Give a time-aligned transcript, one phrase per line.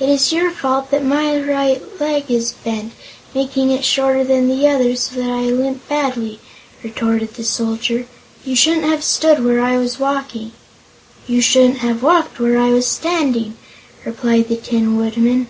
[0.00, 2.92] "It is your fault that my right leg is bent,
[3.36, 6.40] making it shorter than the other, so that I limp badly,"
[6.82, 8.08] retorted the Soldier.
[8.44, 10.50] "You shouldn't have stood where I was walking."
[11.28, 13.56] "You shouldn't have walked where I was standing,"
[14.04, 15.46] replied the Tin Woodman.